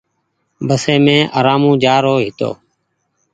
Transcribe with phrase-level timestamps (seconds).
[0.67, 2.49] بسي مين ارآمون جآرو هيتو۔